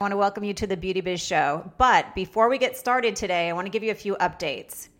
[0.00, 1.72] I want to welcome you to the Beauty Biz Show.
[1.76, 4.90] But before we get started today, I want to give you a few updates.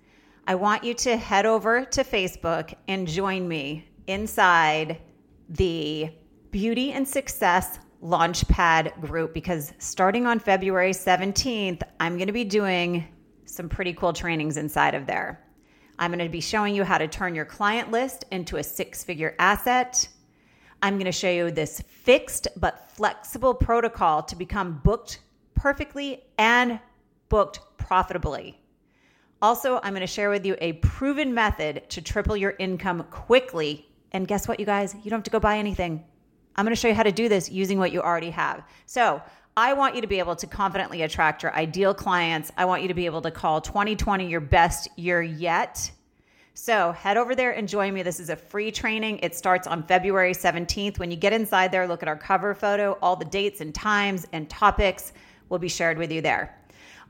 [0.48, 4.98] I want you to head over to Facebook and join me inside
[5.50, 6.10] the
[6.50, 13.06] Beauty and Success Launchpad group because starting on February 17th, I'm going to be doing
[13.44, 15.46] some pretty cool trainings inside of there.
[16.00, 19.04] I'm going to be showing you how to turn your client list into a six
[19.04, 20.08] figure asset.
[20.82, 25.20] I'm going to show you this fixed but flexible protocol to become booked
[25.54, 26.78] perfectly and
[27.28, 28.60] booked profitably.
[29.42, 33.88] Also, I'm going to share with you a proven method to triple your income quickly.
[34.12, 34.94] And guess what, you guys?
[34.94, 36.04] You don't have to go buy anything.
[36.56, 38.64] I'm going to show you how to do this using what you already have.
[38.86, 39.22] So,
[39.56, 42.52] I want you to be able to confidently attract your ideal clients.
[42.56, 45.90] I want you to be able to call 2020 your best year yet.
[46.60, 48.02] So head over there and join me.
[48.02, 49.20] This is a free training.
[49.22, 50.98] It starts on February 17th.
[50.98, 52.98] When you get inside there, look at our cover photo.
[53.00, 55.12] All the dates and times and topics
[55.50, 56.58] will be shared with you there.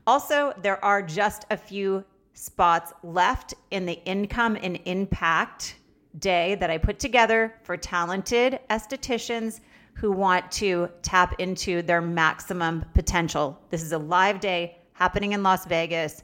[0.05, 5.77] Also, there are just a few spots left in the income and impact
[6.19, 9.61] day that I put together for talented estheticians
[9.93, 13.59] who want to tap into their maximum potential.
[13.71, 16.21] This is a live day happening in Las Vegas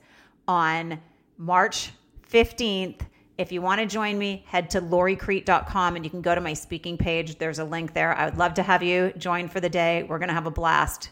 [0.48, 1.00] on
[1.40, 1.90] March
[2.32, 3.02] 15th
[3.38, 6.54] if you want to join me, head to loricrete.com and you can go to my
[6.54, 7.38] speaking page.
[7.38, 8.18] There's a link there.
[8.18, 10.04] I would love to have you join for the day.
[10.04, 11.10] We're going to have a blast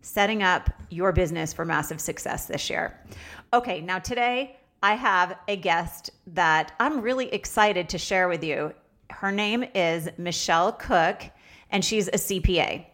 [0.00, 2.98] setting up your business for massive success this year.
[3.52, 8.72] Okay, now today I have a guest that I'm really excited to share with you.
[9.10, 11.22] Her name is Michelle Cook,
[11.70, 12.86] and she's a CPA.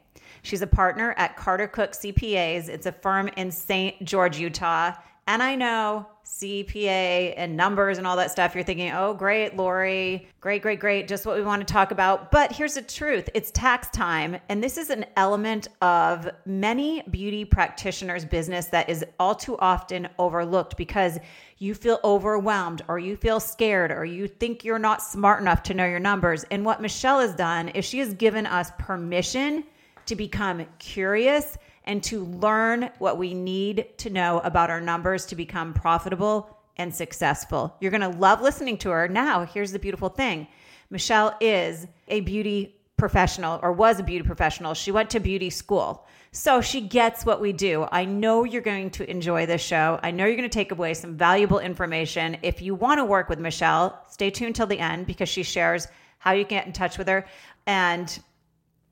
[0.42, 2.68] She's a partner at Carter Cook CPAs.
[2.68, 4.02] It's a firm in St.
[4.04, 4.94] George, Utah.
[5.26, 10.28] And I know CPA and numbers and all that stuff, you're thinking, oh, great, Lori,
[10.40, 12.30] great, great, great, just what we want to talk about.
[12.30, 14.38] But here's the truth it's tax time.
[14.48, 20.08] And this is an element of many beauty practitioners' business that is all too often
[20.18, 21.18] overlooked because
[21.58, 25.74] you feel overwhelmed or you feel scared or you think you're not smart enough to
[25.74, 26.44] know your numbers.
[26.50, 29.64] And what Michelle has done is she has given us permission
[30.06, 35.36] to become curious and to learn what we need to know about our numbers to
[35.36, 37.76] become profitable and successful.
[37.80, 39.08] You're going to love listening to her.
[39.08, 40.48] Now, here's the beautiful thing
[40.90, 44.74] Michelle is a beauty professional or was a beauty professional.
[44.74, 46.06] She went to beauty school.
[46.32, 47.86] So she gets what we do.
[47.92, 50.00] I know you're going to enjoy this show.
[50.02, 52.36] I know you're going to take away some valuable information.
[52.42, 55.86] If you want to work with Michelle, stay tuned till the end because she shares
[56.18, 57.26] how you can get in touch with her.
[57.66, 58.18] And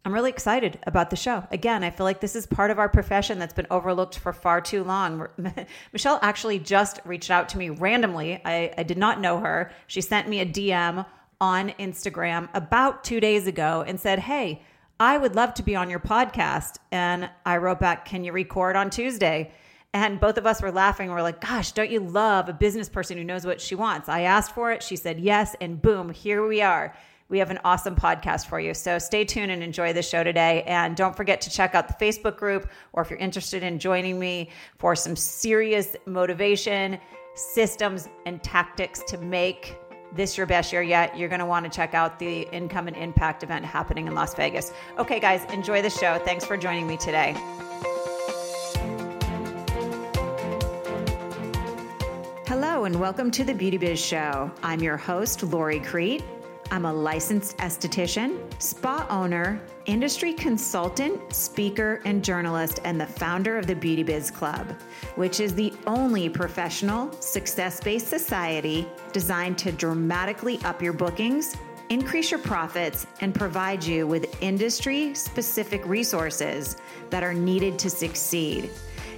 [0.04, 1.46] I'm really excited about the show.
[1.52, 4.60] Again, I feel like this is part of our profession that's been overlooked for far
[4.60, 5.28] too long.
[5.92, 8.40] Michelle actually just reached out to me randomly.
[8.44, 9.70] I, I, did not know her.
[9.86, 11.06] She sent me a DM
[11.40, 14.62] on Instagram about two days ago and said, Hey,
[14.98, 16.78] I would love to be on your podcast.
[16.90, 19.52] And I wrote back, Can you record on Tuesday?
[19.94, 21.10] And both of us were laughing.
[21.10, 24.08] We're like, gosh, don't you love a business person who knows what she wants?
[24.08, 24.82] I asked for it.
[24.82, 25.54] She said yes.
[25.60, 26.96] And boom, here we are
[27.32, 28.74] we have an awesome podcast for you.
[28.74, 30.64] So stay tuned and enjoy the show today.
[30.64, 34.18] And don't forget to check out the Facebook group, or if you're interested in joining
[34.20, 36.98] me for some serious motivation,
[37.34, 39.74] systems, and tactics to make
[40.14, 42.96] this your best year yet, you're going to want to check out the Income and
[42.98, 44.70] Impact event happening in Las Vegas.
[44.98, 46.18] Okay, guys, enjoy the show.
[46.26, 47.32] Thanks for joining me today.
[52.46, 54.50] Hello, and welcome to the Beauty Biz Show.
[54.62, 56.22] I'm your host, Lori Crete.
[56.72, 63.66] I'm a licensed esthetician, spa owner, industry consultant, speaker, and journalist, and the founder of
[63.66, 64.74] the Beauty Biz Club,
[65.16, 71.58] which is the only professional, success based society designed to dramatically up your bookings,
[71.90, 76.78] increase your profits, and provide you with industry specific resources
[77.10, 78.70] that are needed to succeed.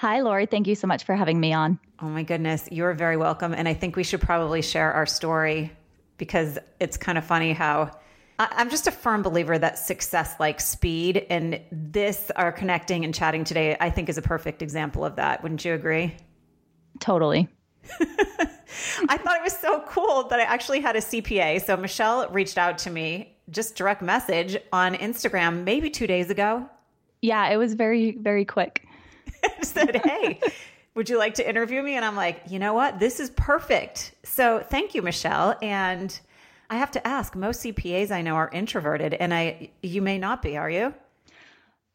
[0.00, 0.46] Hi, Lori.
[0.46, 1.78] Thank you so much for having me on.
[2.00, 2.66] Oh, my goodness.
[2.72, 3.52] You're very welcome.
[3.52, 5.72] And I think we should probably share our story
[6.16, 7.90] because it's kind of funny how
[8.38, 11.26] I'm just a firm believer that success likes speed.
[11.28, 15.42] And this, our connecting and chatting today, I think is a perfect example of that.
[15.42, 16.16] Wouldn't you agree?
[17.00, 17.50] Totally.
[18.00, 21.60] I thought it was so cool that I actually had a CPA.
[21.60, 26.70] So Michelle reached out to me, just direct message on Instagram, maybe two days ago.
[27.20, 28.86] Yeah, it was very, very quick.
[29.62, 30.40] said, Hey,
[30.94, 31.96] would you like to interview me?
[31.96, 32.98] And I'm like, You know what?
[32.98, 34.14] This is perfect.
[34.24, 35.56] So thank you, Michelle.
[35.62, 36.18] And
[36.70, 40.40] I have to ask, most CPAs I know are introverted, and I you may not
[40.40, 40.94] be, are you?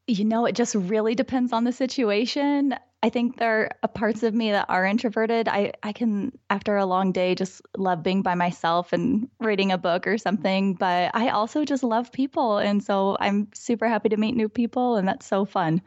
[0.08, 2.76] You know, it just really depends on the situation.
[3.02, 5.48] I think there are parts of me that are introverted.
[5.48, 9.78] I, I can, after a long day, just love being by myself and reading a
[9.78, 10.74] book or something.
[10.74, 12.58] But I also just love people.
[12.58, 15.84] And so I'm super happy to meet new people, and that's so fun.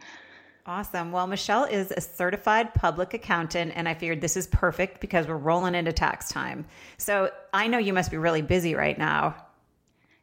[0.69, 1.13] Awesome.
[1.13, 5.39] Well, Michelle is a certified public accountant, and I figured this is perfect because we're
[5.39, 6.67] rolling into tax time.
[6.99, 9.35] So I know you must be really busy right now.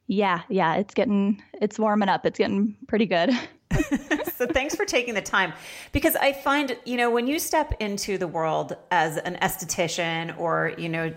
[0.05, 2.27] Yeah, yeah, it's getting it's warming up.
[2.27, 3.31] It's getting pretty good.
[4.35, 5.51] so thanks for taking the time
[5.91, 10.73] because I find, you know, when you step into the world as an esthetician or,
[10.77, 11.11] you know,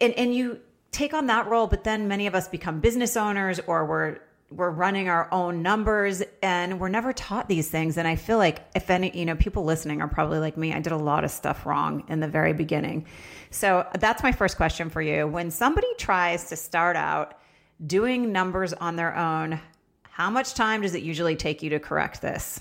[0.00, 0.58] and, and you
[0.90, 4.18] take on that role, but then many of us become business owners or we're
[4.50, 7.96] we're running our own numbers and we're never taught these things.
[7.96, 10.80] And i feel like if any you know people listening are probably like me i
[10.80, 13.06] did a lot of stuff wrong in the very beginning.
[13.50, 15.26] So that's my first question for you.
[15.26, 17.38] When somebody tries to start out
[17.86, 19.60] doing numbers on their own
[20.02, 22.60] how much time does it usually take you to correct this?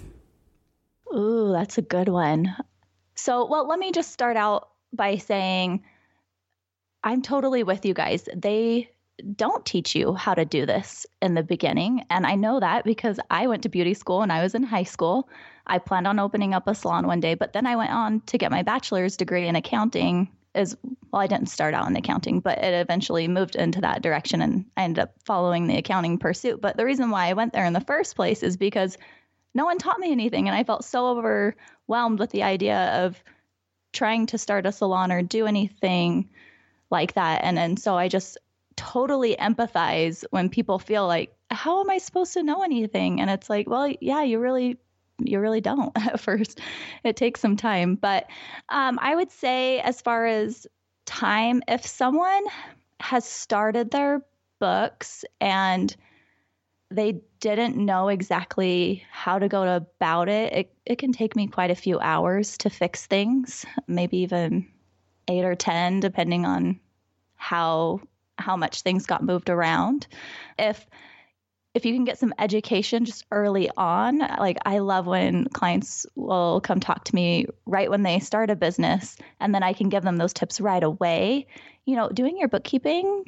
[1.13, 2.56] Ooh that's a good one.
[3.15, 5.83] So well let me just start out by saying
[7.03, 8.30] i'm totally with you guys.
[8.36, 8.91] They
[9.36, 12.04] don't teach you how to do this in the beginning.
[12.10, 14.83] And I know that because I went to beauty school when I was in high
[14.83, 15.30] school.
[15.68, 18.38] I planned on opening up a salon one day, but then I went on to
[18.38, 20.30] get my bachelor's degree in accounting.
[20.56, 20.75] As
[21.12, 24.66] well, I didn't start out in accounting, but it eventually moved into that direction and
[24.77, 26.60] I ended up following the accounting pursuit.
[26.60, 28.98] But the reason why I went there in the first place is because
[29.54, 30.48] no one taught me anything.
[30.48, 33.24] And I felt so overwhelmed with the idea of
[33.94, 36.30] trying to start a salon or do anything
[36.89, 37.44] like that.
[37.44, 38.38] And then so I just
[38.80, 43.20] totally empathize when people feel like, how am I supposed to know anything?
[43.20, 44.78] And it's like, well, yeah, you really
[45.22, 46.62] you really don't at first.
[47.04, 47.96] It takes some time.
[47.96, 48.28] But
[48.70, 50.66] um, I would say, as far as
[51.06, 52.46] time, if someone
[53.02, 54.22] has started their
[54.60, 55.94] books and
[56.90, 61.70] they didn't know exactly how to go about it, it, it can take me quite
[61.70, 64.66] a few hours to fix things, maybe even
[65.28, 66.80] eight or 10, depending on
[67.36, 68.00] how
[68.39, 70.07] how much things got moved around.
[70.57, 70.86] If
[71.75, 76.62] if you can get some education just early on, like I love when clients will
[76.62, 80.03] come talk to me right when they start a business and then I can give
[80.03, 81.47] them those tips right away.
[81.86, 83.25] You know, doing your bookkeeping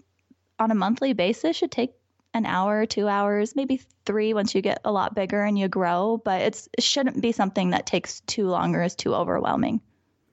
[0.58, 1.94] on a monthly basis should take
[2.34, 6.20] an hour, two hours, maybe three once you get a lot bigger and you grow,
[6.24, 9.82] but it's, it shouldn't be something that takes too long or is too overwhelming.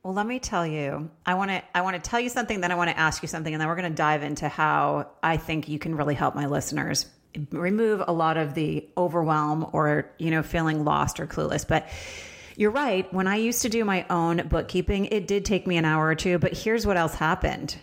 [0.03, 1.11] Well, let me tell you.
[1.27, 3.29] I want to I want to tell you something then I want to ask you
[3.29, 6.35] something and then we're going to dive into how I think you can really help
[6.35, 7.07] my listeners
[7.51, 11.67] remove a lot of the overwhelm or, you know, feeling lost or clueless.
[11.67, 11.89] But
[12.57, 13.13] you're right.
[13.13, 16.15] When I used to do my own bookkeeping, it did take me an hour or
[16.15, 17.77] two, but here's what else happened.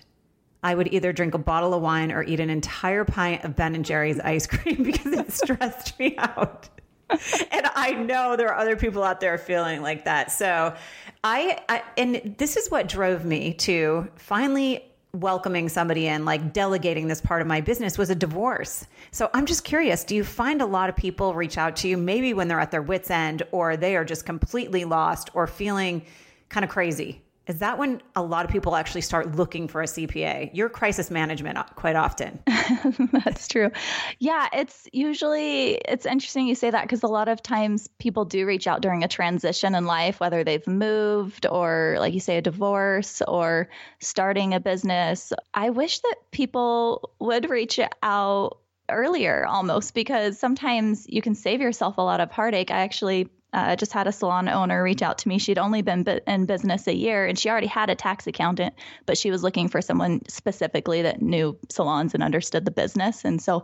[0.64, 3.76] I would either drink a bottle of wine or eat an entire pint of Ben
[3.76, 6.70] and Jerry's ice cream because it stressed me out.
[7.10, 10.31] And I know there are other people out there feeling like that.
[10.31, 10.75] So
[11.24, 17.07] I, I and this is what drove me to finally welcoming somebody in like delegating
[17.07, 20.62] this part of my business was a divorce so i'm just curious do you find
[20.62, 23.42] a lot of people reach out to you maybe when they're at their wits end
[23.54, 26.06] or they are just completely lost or feeling
[26.50, 29.85] kind of crazy is that when a lot of people actually start looking for a
[29.85, 30.49] CPA?
[30.54, 32.40] Your crisis management uh, quite often.
[33.11, 33.71] That's true.
[34.19, 38.45] Yeah, it's usually it's interesting you say that because a lot of times people do
[38.47, 42.42] reach out during a transition in life, whether they've moved or like you say a
[42.42, 45.31] divorce or starting a business.
[45.54, 48.57] I wish that people would reach out
[48.90, 52.71] earlier almost because sometimes you can save yourself a lot of heartache.
[52.71, 55.40] I actually uh, just had a salon owner reach out to me.
[55.40, 59.18] She'd only been in business a year and she already had a tax accountant, but
[59.18, 63.24] she was looking for someone specifically that knew salons and understood the business.
[63.24, 63.64] And so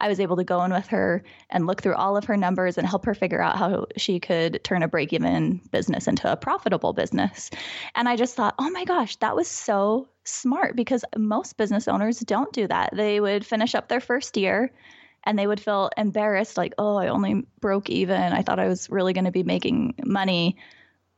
[0.00, 2.78] I was able to go in with her and look through all of her numbers
[2.78, 6.36] and help her figure out how she could turn a break even business into a
[6.36, 7.50] profitable business.
[7.96, 12.20] And I just thought, oh my gosh, that was so smart because most business owners
[12.20, 12.90] don't do that.
[12.94, 14.70] They would finish up their first year
[15.24, 18.32] and they would feel embarrassed like oh i only broke even.
[18.32, 20.56] I thought i was really going to be making money.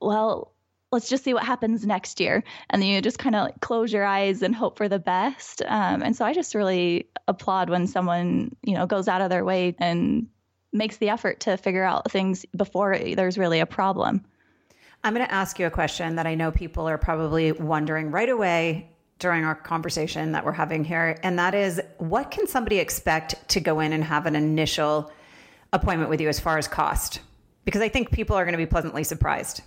[0.00, 0.52] Well
[0.92, 2.44] let's just see what happens next year.
[2.70, 5.60] And then you just kind of like close your eyes and hope for the best.
[5.62, 9.44] Um, and so i just really applaud when someone you know goes out of their
[9.44, 10.28] way and
[10.72, 14.24] makes the effort to figure out things before there's really a problem.
[15.04, 18.28] I'm going to ask you a question that i know people are probably wondering right
[18.28, 23.48] away during our conversation that we're having here, and that is what can somebody expect
[23.50, 25.12] to go in and have an initial
[25.72, 27.20] appointment with you as far as cost?
[27.64, 29.62] Because I think people are going to be pleasantly surprised.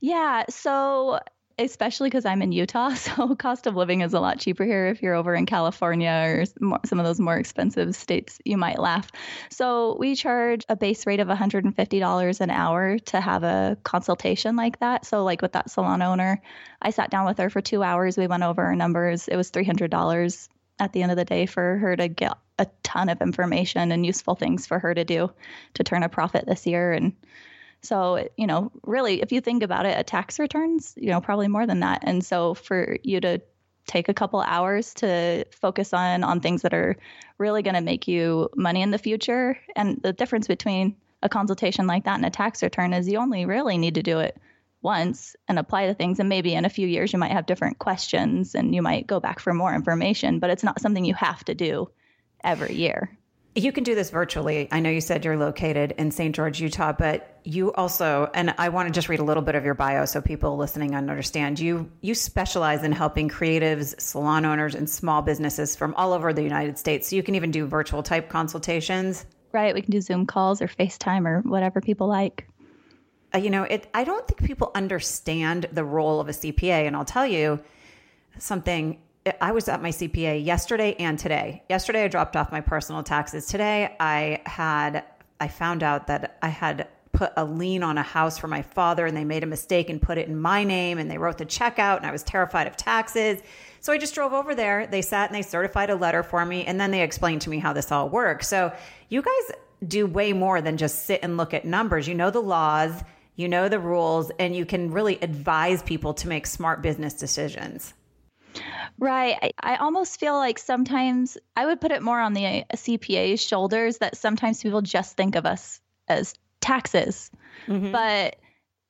[0.00, 0.44] Yeah.
[0.48, 1.20] So
[1.58, 2.94] especially because I'm in Utah.
[3.00, 4.86] So cost of living is a lot cheaper here.
[4.86, 6.44] If you're over in California or
[6.84, 9.10] some of those more expensive states, you might laugh.
[9.50, 14.78] So we charge a base rate of $150 an hour to have a consultation like
[14.80, 15.06] that.
[15.06, 16.40] So like with that salon owner,
[16.80, 18.16] I sat down with her for two hours.
[18.16, 19.28] We went over our numbers.
[19.28, 23.08] It was $300 at the end of the day for her to get a ton
[23.08, 25.30] of information and useful things for her to do
[25.74, 27.14] to turn a profit this year and
[27.82, 31.48] so, you know, really, if you think about it, a tax returns, you know, probably
[31.48, 32.00] more than that.
[32.02, 33.40] And so for you to
[33.86, 36.96] take a couple hours to focus on on things that are
[37.38, 41.86] really going to make you money in the future and the difference between a consultation
[41.86, 44.36] like that and a tax return is you only really need to do it
[44.82, 47.78] once and apply the things and maybe in a few years you might have different
[47.78, 51.44] questions and you might go back for more information but it's not something you have
[51.44, 51.90] to do
[52.44, 53.10] every year
[53.54, 54.68] you can do this virtually.
[54.70, 56.34] I know you said you're located in St.
[56.34, 59.64] George, Utah, but you also and I want to just read a little bit of
[59.64, 61.58] your bio so people listening understand.
[61.58, 66.42] You you specialize in helping creatives, salon owners and small businesses from all over the
[66.42, 67.08] United States.
[67.08, 69.26] So you can even do virtual type consultations.
[69.52, 72.46] Right, we can do Zoom calls or FaceTime or whatever people like.
[73.34, 76.94] Uh, you know, it I don't think people understand the role of a CPA and
[76.94, 77.60] I'll tell you
[78.38, 79.00] something
[79.40, 81.62] I was at my CPA yesterday and today.
[81.68, 83.46] Yesterday, I dropped off my personal taxes.
[83.46, 85.04] Today, I had
[85.38, 89.04] I found out that I had put a lien on a house for my father,
[89.04, 91.44] and they made a mistake and put it in my name, and they wrote the
[91.44, 93.40] check out, and I was terrified of taxes.
[93.80, 94.86] So I just drove over there.
[94.86, 97.58] They sat and they certified a letter for me, and then they explained to me
[97.58, 98.48] how this all works.
[98.48, 98.72] So
[99.10, 102.08] you guys do way more than just sit and look at numbers.
[102.08, 103.02] You know the laws,
[103.36, 107.92] you know the rules, and you can really advise people to make smart business decisions.
[108.98, 109.36] Right.
[109.42, 113.98] I, I, almost feel like sometimes I would put it more on the CPA's shoulders
[113.98, 117.30] that sometimes people just think of us as taxes.
[117.66, 117.92] Mm-hmm.
[117.92, 118.36] But,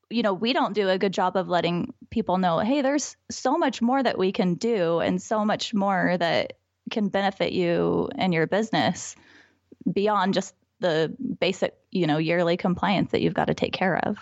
[0.08, 3.56] you know, we don't do a good job of letting people know, hey, there's so
[3.56, 6.54] much more that we can do and so much more that
[6.90, 9.14] can benefit you and your business
[9.90, 14.18] beyond just the basic, you know, yearly compliance that you've got to take care of.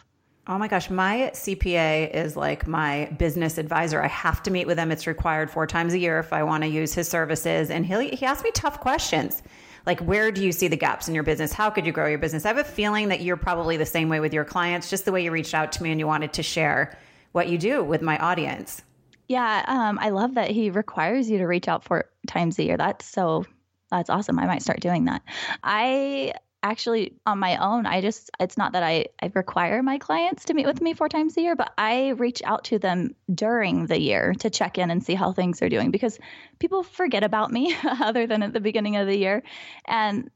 [0.51, 4.03] Oh my gosh, my CPA is like my business advisor.
[4.03, 4.91] I have to meet with him.
[4.91, 7.71] It's required four times a year if I want to use his services.
[7.71, 9.43] And he he asks me tough questions.
[9.85, 11.53] Like, where do you see the gaps in your business?
[11.53, 12.47] How could you grow your business?
[12.47, 15.13] I have a feeling that you're probably the same way with your clients, just the
[15.13, 16.97] way you reached out to me and you wanted to share
[17.33, 18.83] what you do with my audience.
[19.29, 22.79] Yeah, um, I love that he requires you to reach out four times a year.
[22.79, 23.45] That's so
[23.91, 24.39] that's awesome.
[24.39, 25.23] I might start doing that.
[25.63, 30.47] I actually on my own i just it's not that I, I require my clients
[30.47, 33.87] to meet with me four times a year but i reach out to them during
[33.87, 36.19] the year to check in and see how things are doing because
[36.59, 39.43] people forget about me other than at the beginning of the year.
[39.87, 40.31] And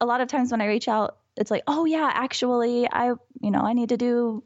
[0.00, 3.50] a lot of times when i reach out it's like oh yeah actually i you
[3.50, 4.42] know i need to do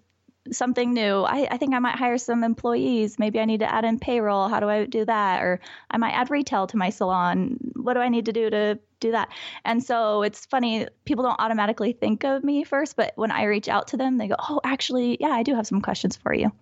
[0.52, 1.22] something new.
[1.22, 3.18] I, I think I might hire some employees.
[3.18, 4.48] Maybe I need to add in payroll.
[4.48, 5.42] How do I do that?
[5.42, 7.58] Or I might add retail to my salon.
[7.74, 9.28] What do I need to do to do that?
[9.64, 13.68] And so it's funny, people don't automatically think of me first, but when I reach
[13.68, 16.52] out to them, they go, Oh, actually, yeah, I do have some questions for you.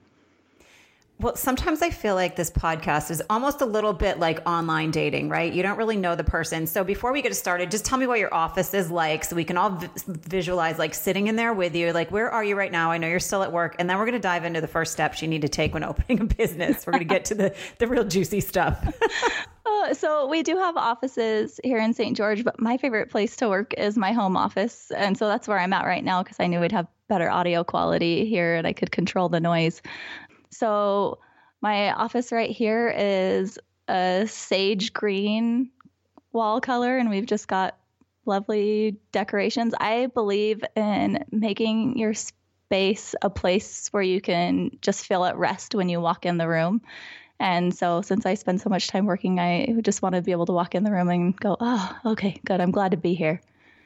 [1.20, 5.28] Well, sometimes I feel like this podcast is almost a little bit like online dating,
[5.28, 5.52] right?
[5.52, 6.64] You don't really know the person.
[6.68, 9.42] So before we get started, just tell me what your office is like so we
[9.42, 11.92] can all v- visualize like sitting in there with you.
[11.92, 12.92] Like, where are you right now?
[12.92, 13.74] I know you're still at work.
[13.80, 15.82] And then we're going to dive into the first steps you need to take when
[15.84, 16.86] opening a business.
[16.86, 18.96] We're going to get to the, the real juicy stuff.
[19.68, 22.16] Uh, so we do have offices here in St.
[22.16, 24.90] George, but my favorite place to work is my home office.
[24.96, 27.64] And so that's where I'm at right now because I knew we'd have better audio
[27.64, 29.82] quality here and I could control the noise.
[30.50, 31.18] So
[31.60, 35.70] my office right here is a sage green
[36.32, 37.76] wall color, and we've just got
[38.26, 39.74] lovely decorations.
[39.78, 45.74] I believe in making your space a place where you can just feel at rest
[45.74, 46.82] when you walk in the room.
[47.40, 50.46] And so, since I spend so much time working, I just want to be able
[50.46, 52.60] to walk in the room and go, oh, okay, good.
[52.60, 53.40] I'm glad to be here.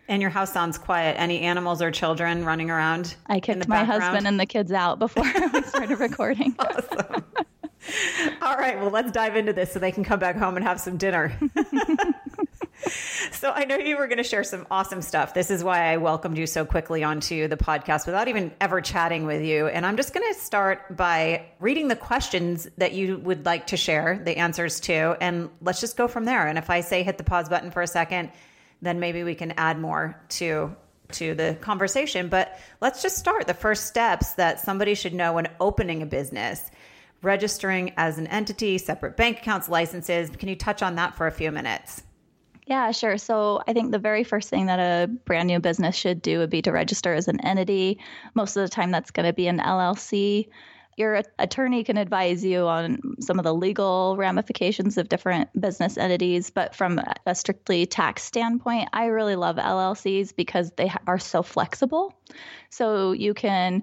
[0.09, 1.16] And your house sounds quiet.
[1.18, 3.14] Any animals or children running around?
[3.26, 4.02] I kicked my background?
[4.02, 6.54] husband and the kids out before we started recording.
[6.59, 7.25] awesome.
[8.42, 10.80] All right, well, let's dive into this so they can come back home and have
[10.80, 11.37] some dinner.
[13.32, 15.35] so I know you were going to share some awesome stuff.
[15.35, 19.26] This is why I welcomed you so quickly onto the podcast without even ever chatting
[19.26, 19.66] with you.
[19.66, 23.76] And I'm just going to start by reading the questions that you would like to
[23.76, 26.47] share the answers to, and let's just go from there.
[26.47, 28.30] And if I say hit the pause button for a second,
[28.83, 30.77] then maybe we can add more to
[31.12, 32.29] to the conversation.
[32.29, 36.71] But let's just start the first steps that somebody should know when opening a business,
[37.23, 40.31] registering as an entity, separate bank accounts, licenses.
[40.31, 42.03] Can you touch on that for a few minutes?
[42.67, 43.19] Yeah, sure.
[43.19, 46.51] So I think the very first thing that a brand new business should do would
[46.51, 47.99] be to register as an entity.
[48.35, 50.49] Most of the time, that's going to be an LLC.
[51.02, 56.50] Your attorney can advise you on some of the legal ramifications of different business entities,
[56.50, 62.14] but from a strictly tax standpoint, I really love LLCs because they are so flexible.
[62.71, 63.82] So you can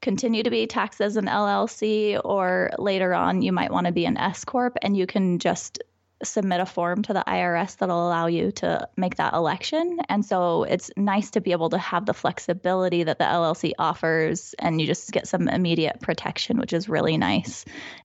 [0.00, 4.04] continue to be taxed as an LLC, or later on, you might want to be
[4.04, 5.80] an S Corp, and you can just
[6.24, 9.98] submit a form to the IRS that'll allow you to make that election.
[10.08, 14.54] And so it's nice to be able to have the flexibility that the LLC offers,
[14.58, 17.64] and you just get some immediate protection, which is really nice.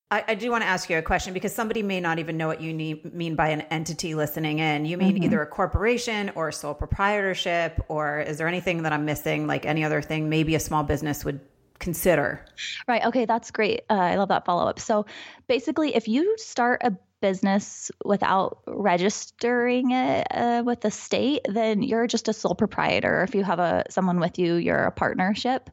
[0.10, 2.48] I, I do want to ask you a question because somebody may not even know
[2.48, 4.86] what you need, mean by an entity listening in.
[4.86, 5.24] You mean mm-hmm.
[5.24, 9.66] either a corporation or a sole proprietorship, or is there anything that I'm missing, like
[9.66, 11.40] any other thing maybe a small business would
[11.80, 12.46] consider.
[12.88, 13.06] Right.
[13.06, 13.26] Okay.
[13.26, 13.82] That's great.
[13.90, 14.80] Uh, I love that follow up.
[14.80, 15.06] So
[15.48, 22.08] basically, if you start a business without registering it uh, with the state, then you're
[22.08, 23.24] just a sole proprietor.
[23.24, 25.70] If you have a someone with you, you're a partnership.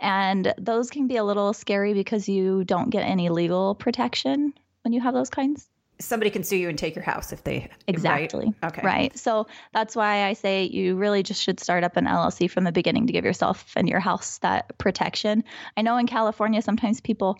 [0.00, 4.92] And those can be a little scary because you don't get any legal protection when
[4.92, 5.68] you have those kinds
[6.02, 8.64] somebody can sue you and take your house if they exactly right?
[8.64, 12.50] okay right so that's why i say you really just should start up an llc
[12.50, 15.44] from the beginning to give yourself and your house that protection
[15.76, 17.38] i know in california sometimes people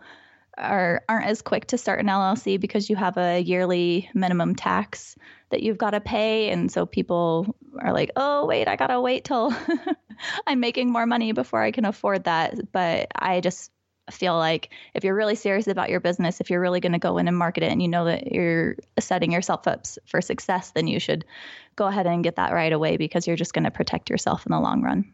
[0.58, 5.16] are aren't as quick to start an llc because you have a yearly minimum tax
[5.50, 9.24] that you've got to pay and so people are like oh wait i gotta wait
[9.24, 9.54] till
[10.46, 13.72] i'm making more money before i can afford that but i just
[14.10, 17.18] feel like if you're really serious about your business, if you're really going to go
[17.18, 20.86] in and market it and you know that you're setting yourself up for success, then
[20.86, 21.24] you should
[21.76, 24.52] go ahead and get that right away because you're just going to protect yourself in
[24.52, 25.12] the long run.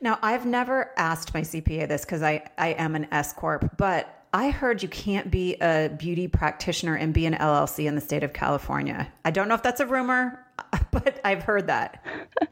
[0.00, 4.21] Now, I've never asked my CPA this because I, I am an S Corp, but
[4.32, 8.24] I heard you can't be a beauty practitioner and be an LLC in the state
[8.24, 9.12] of California.
[9.24, 10.42] I don't know if that's a rumor,
[10.90, 12.02] but I've heard that.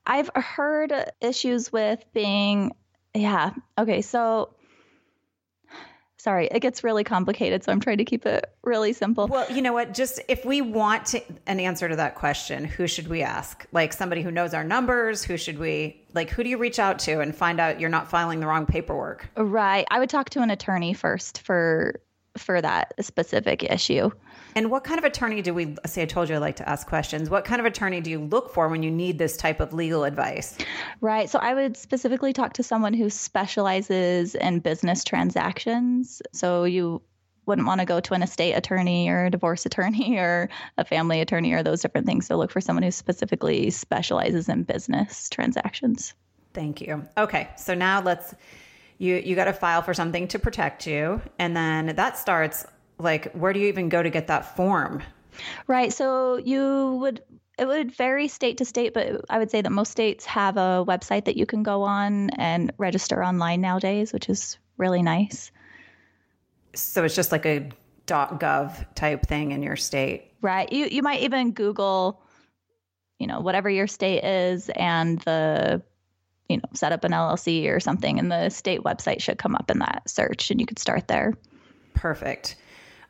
[0.07, 2.73] I've heard issues with being,
[3.15, 3.53] yeah.
[3.79, 4.03] Okay.
[4.03, 4.55] So
[6.21, 7.65] sorry, it gets really complicated.
[7.65, 9.27] So I'm trying to keep it really simple.
[9.27, 9.95] Well, you know what?
[9.95, 13.66] Just if we want to, an answer to that question, who should we ask?
[13.73, 15.25] Like somebody who knows our numbers?
[15.25, 18.11] Who should we, like, who do you reach out to and find out you're not
[18.11, 19.29] filing the wrong paperwork?
[19.37, 19.87] Right.
[19.90, 22.01] I would talk to an attorney first for
[22.37, 24.11] for that specific issue.
[24.55, 26.03] And what kind of attorney do we say?
[26.03, 27.31] I told you I like to ask questions.
[27.31, 30.05] What kind of attorney do you look for when you need this type of legal
[30.05, 30.57] advice?
[31.01, 31.29] Right.
[31.29, 36.23] So I would specifically talk to someone who specializes in business transactions.
[36.33, 37.03] So you
[37.47, 41.21] wouldn't want to go to an estate attorney or a divorce attorney or a family
[41.21, 42.27] attorney or those different things.
[42.27, 46.15] So look for someone who specifically specializes in business transactions.
[46.53, 47.07] Thank you.
[47.17, 47.49] Okay.
[47.57, 48.35] So now let's
[48.99, 52.67] you you got to file for something to protect you and then that starts
[53.01, 55.03] like where do you even go to get that form?
[55.67, 57.23] Right so you would
[57.59, 60.83] it would vary state to state but i would say that most states have a
[60.87, 65.51] website that you can go on and register online nowadays which is really nice.
[66.75, 67.69] So it's just like a.
[68.07, 70.33] gov type thing in your state?
[70.41, 72.23] Right you you might even google
[73.19, 75.83] you know whatever your state is and the
[76.49, 79.71] you know set up an llc or something and the state website should come up
[79.71, 81.35] in that search and you could start there.
[81.95, 82.57] Perfect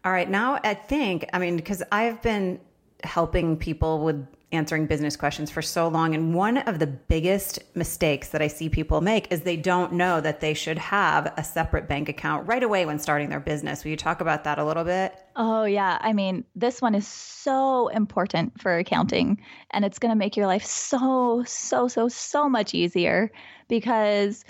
[0.04, 0.28] all right.
[0.28, 2.60] Now, I think, I mean, because I've been
[3.04, 6.14] helping people with answering business questions for so long.
[6.14, 10.20] And one of the biggest mistakes that I see people make is they don't know
[10.20, 13.84] that they should have a separate bank account right away when starting their business.
[13.84, 15.14] Will you talk about that a little bit?
[15.36, 15.98] Oh, yeah.
[16.00, 20.46] I mean, this one is so important for accounting, and it's going to make your
[20.46, 23.30] life so, so, so, so much easier
[23.68, 24.44] because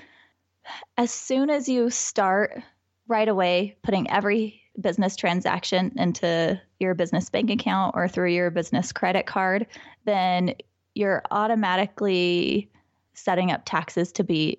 [0.96, 2.62] as soon as you start
[3.06, 8.92] right away putting every business transaction into your business bank account or through your business
[8.92, 9.66] credit card,
[10.04, 10.54] then
[10.94, 12.70] you're automatically
[13.14, 14.58] setting up taxes to be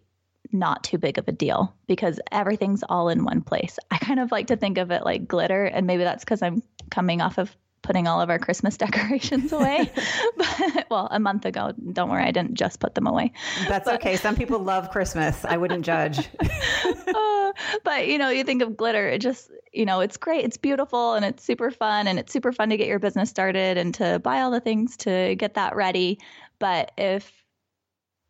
[0.51, 3.79] not too big of a deal because everything's all in one place.
[3.89, 6.61] I kind of like to think of it like glitter, and maybe that's because I'm
[6.89, 9.91] coming off of putting all of our Christmas decorations away.
[10.37, 11.73] but, well, a month ago.
[11.93, 13.33] Don't worry, I didn't just put them away.
[13.67, 14.15] That's but, okay.
[14.15, 15.43] Some people love Christmas.
[15.45, 16.19] I wouldn't judge.
[16.39, 17.51] uh,
[17.83, 20.45] but you know, you think of glitter, it just, you know, it's great.
[20.45, 23.77] It's beautiful and it's super fun and it's super fun to get your business started
[23.77, 26.19] and to buy all the things to get that ready.
[26.59, 27.40] But if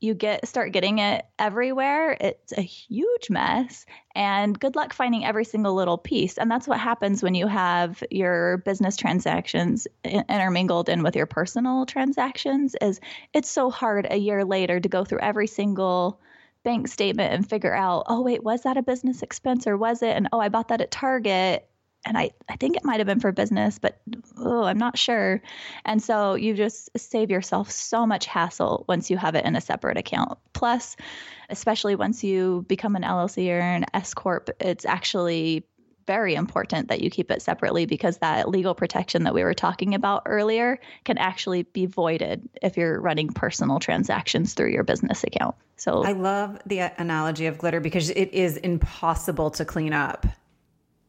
[0.01, 3.85] you get start getting it everywhere, it's a huge mess.
[4.15, 6.39] And good luck finding every single little piece.
[6.39, 11.85] And that's what happens when you have your business transactions intermingled in with your personal
[11.85, 12.99] transactions is
[13.31, 16.19] it's so hard a year later to go through every single
[16.63, 20.15] bank statement and figure out, oh wait, was that a business expense or was it?
[20.15, 21.67] And oh, I bought that at Target
[22.05, 24.01] and I, I think it might have been for business, but
[24.37, 25.41] oh, I'm not sure.
[25.85, 29.61] And so you just save yourself so much hassle once you have it in a
[29.61, 30.39] separate account.
[30.53, 30.95] Plus,
[31.49, 35.65] especially once you become an LLC or an S Corp, it's actually
[36.07, 39.93] very important that you keep it separately because that legal protection that we were talking
[39.93, 45.55] about earlier can actually be voided if you're running personal transactions through your business account.
[45.77, 50.25] So I love the uh, analogy of glitter because it is impossible to clean up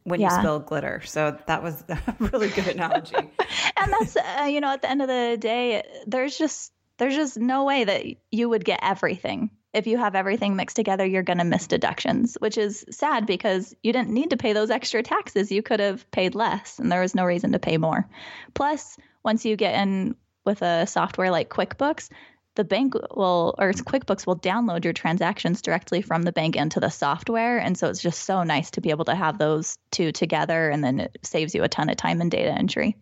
[0.03, 0.35] when yeah.
[0.35, 1.01] you spill glitter.
[1.05, 3.15] So that was a really good analogy.
[3.77, 7.37] and that's uh, you know at the end of the day there's just there's just
[7.37, 9.49] no way that you would get everything.
[9.73, 13.75] If you have everything mixed together, you're going to miss deductions, which is sad because
[13.81, 15.51] you didn't need to pay those extra taxes.
[15.51, 18.07] You could have paid less and there was no reason to pay more.
[18.53, 22.09] Plus, once you get in with a software like QuickBooks,
[22.55, 26.89] the bank will or QuickBooks will download your transactions directly from the bank into the
[26.89, 27.57] software.
[27.57, 30.83] And so it's just so nice to be able to have those two together and
[30.83, 32.95] then it saves you a ton of time and data entry.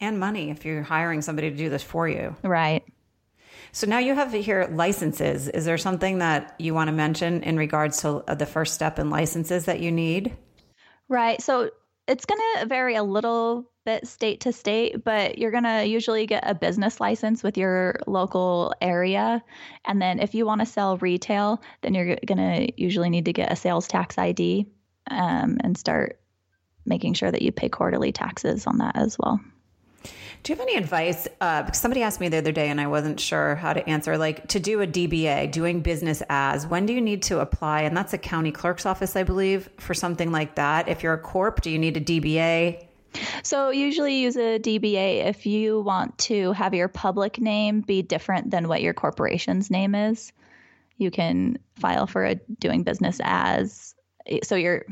[0.00, 2.36] And money if you're hiring somebody to do this for you.
[2.42, 2.84] Right.
[3.72, 5.48] So now you have here licenses.
[5.48, 8.98] Is there something that you want to mention in regards to uh, the first step
[8.98, 10.36] in licenses that you need?
[11.08, 11.40] Right.
[11.40, 11.70] So
[12.08, 16.26] it's going to vary a little bit state to state, but you're going to usually
[16.26, 19.42] get a business license with your local area.
[19.86, 23.32] And then if you want to sell retail, then you're going to usually need to
[23.32, 24.66] get a sales tax ID
[25.08, 26.20] um, and start
[26.84, 29.40] making sure that you pay quarterly taxes on that as well.
[30.42, 31.26] Do you have any advice?
[31.40, 34.16] Uh, somebody asked me the other day, and I wasn't sure how to answer.
[34.16, 37.82] Like to do a DBA, doing business as, when do you need to apply?
[37.82, 40.88] And that's a county clerk's office, I believe, for something like that.
[40.88, 42.85] If you're a corp, do you need a DBA?
[43.42, 48.50] So, usually use a DBA if you want to have your public name be different
[48.50, 50.32] than what your corporation's name is.
[50.98, 53.94] You can file for a doing business as.
[54.42, 54.84] So, your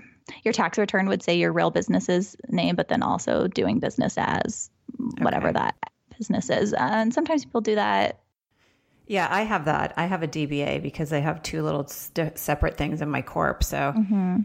[0.42, 4.70] your tax return would say your real business's name, but then also doing business as
[5.18, 5.58] whatever okay.
[5.58, 5.74] that
[6.16, 6.72] business is.
[6.72, 8.20] And sometimes people do that.
[9.06, 9.92] Yeah, I have that.
[9.96, 13.62] I have a DBA because I have two little st- separate things in my corp.
[13.62, 14.40] So mm-hmm.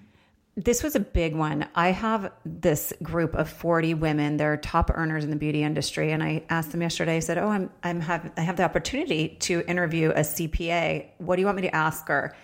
[0.55, 1.67] This was a big one.
[1.73, 4.38] I have this group of 40 women.
[4.38, 6.12] They're top earners in the beauty industry.
[6.12, 9.38] And I asked them yesterday, I said, Oh, I'm, I'm have, I have the opportunity
[9.41, 11.07] to interview a CPA.
[11.19, 12.35] What do you want me to ask her?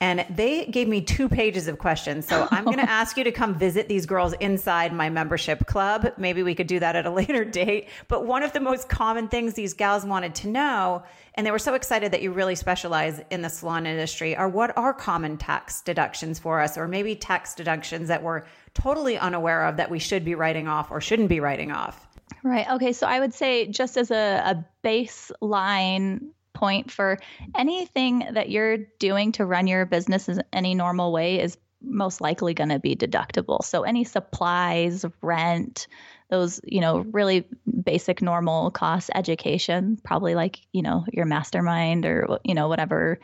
[0.00, 2.26] And they gave me two pages of questions.
[2.26, 6.12] So I'm going to ask you to come visit these girls inside my membership club.
[6.18, 7.88] Maybe we could do that at a later date.
[8.08, 11.04] But one of the most common things these gals wanted to know,
[11.34, 14.76] and they were so excited that you really specialize in the salon industry, are what
[14.76, 18.42] are common tax deductions for us, or maybe tax deductions that we're
[18.74, 22.06] totally unaware of that we should be writing off or shouldn't be writing off?
[22.42, 22.68] Right.
[22.72, 22.92] Okay.
[22.92, 27.18] So I would say, just as a, a baseline point for
[27.54, 32.54] anything that you're doing to run your business in any normal way is most likely
[32.54, 33.62] going to be deductible.
[33.62, 35.86] So any supplies, rent,
[36.30, 37.46] those, you know, really
[37.84, 43.20] basic normal costs, education, probably like, you know, your mastermind or, you know, whatever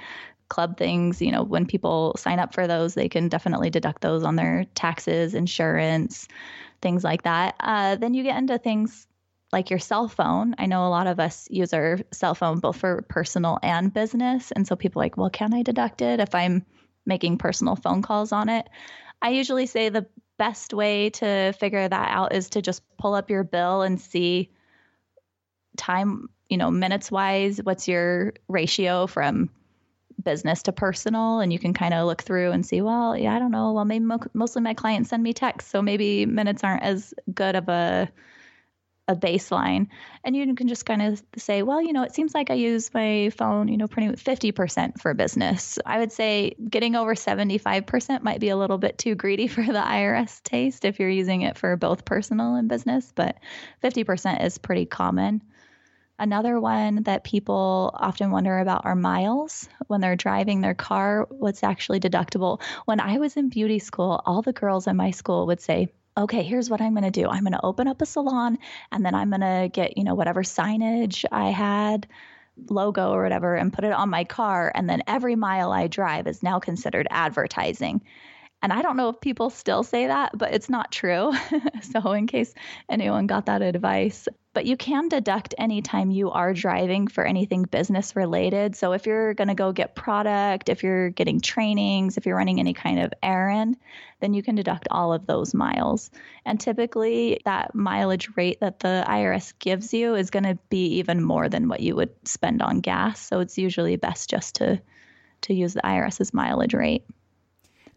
[0.49, 4.25] club things, you know, when people sign up for those, they can definitely deduct those
[4.25, 6.29] on their taxes, insurance,
[6.83, 7.55] things like that.
[7.61, 9.07] Uh, then you get into things
[9.53, 10.55] like your cell phone.
[10.59, 14.53] I know a lot of us use our cell phone both for personal and business.
[14.53, 16.65] And so people like, well, can I deduct it if I'm
[17.05, 18.69] making personal phone calls on it?
[19.23, 20.07] I usually say the
[20.39, 24.51] best way to figure that out is to just pull up your bill and see
[25.77, 29.51] time, you know, minutes wise, what's your ratio from
[30.23, 33.39] business to personal and you can kind of look through and see well yeah i
[33.39, 36.83] don't know well maybe mo- mostly my clients send me texts so maybe minutes aren't
[36.83, 38.07] as good of a
[39.11, 39.89] a baseline.
[40.25, 42.93] And you can just kind of say well you know it seems like i use
[42.95, 45.79] my phone you know pretty 50% for business.
[45.85, 49.73] I would say getting over 75% might be a little bit too greedy for the
[49.73, 53.37] irs taste if you're using it for both personal and business but
[53.83, 55.43] 50% is pretty common.
[56.21, 59.67] Another one that people often wonder about are miles.
[59.87, 62.61] When they're driving their car, what's actually deductible.
[62.85, 66.43] When I was in beauty school, all the girls in my school would say, okay,
[66.43, 67.29] here's what I'm going to do.
[67.29, 68.59] I'm going to open up a salon
[68.93, 72.07] and then I'm going to get, you know, whatever signage I had,
[72.69, 74.71] logo or whatever, and put it on my car.
[74.75, 78.03] And then every mile I drive is now considered advertising.
[78.63, 81.33] And I don't know if people still say that, but it's not true.
[81.83, 82.53] so, in case
[82.91, 88.15] anyone got that advice, but you can deduct anytime you are driving for anything business
[88.15, 88.77] related.
[88.77, 92.61] So, if you're going to go get product, if you're getting trainings, if you're running
[92.61, 93.79] any kind of errand,
[94.21, 96.11] then you can deduct all of those miles.
[96.45, 101.23] And typically, that mileage rate that the IRS gives you is going to be even
[101.23, 103.27] more than what you would spend on gas.
[103.27, 104.83] So, it's usually best just to
[105.43, 107.05] to use the IRS's mileage rate.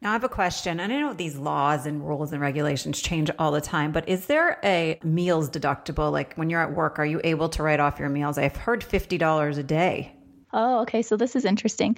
[0.03, 3.31] Now, I have a question, and I know these laws and rules and regulations change
[3.39, 6.11] all the time, but is there a meals deductible?
[6.11, 8.37] Like when you're at work, are you able to write off your meals?
[8.37, 10.13] I've heard $50 a day.
[10.51, 11.03] Oh, okay.
[11.03, 11.97] So this is interesting.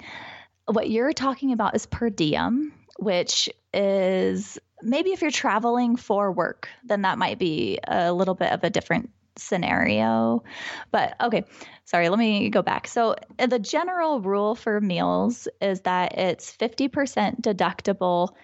[0.66, 6.68] What you're talking about is per diem, which is maybe if you're traveling for work,
[6.84, 10.44] then that might be a little bit of a different scenario.
[10.92, 11.44] But okay,
[11.86, 12.86] sorry, let me go back.
[12.86, 18.34] So, uh, the general rule for meals is that it's 50% deductible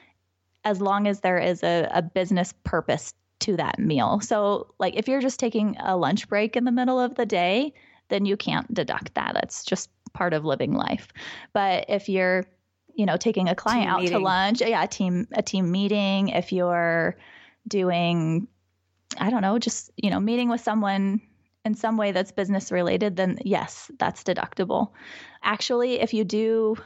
[0.65, 4.21] as long as there is a, a business purpose to that meal.
[4.21, 7.75] So, like if you're just taking a lunch break in the middle of the day,
[8.09, 9.33] then you can't deduct that.
[9.35, 11.09] That's just part of living life.
[11.53, 12.47] But if you're
[12.95, 14.19] you know taking a client team out meeting.
[14.19, 17.17] to lunch uh, yeah a team a team meeting if you're
[17.67, 18.47] doing
[19.17, 21.23] i don't know just you know meeting with someone
[21.65, 24.91] in some way that's business related then yes that's deductible
[25.43, 26.77] actually if you do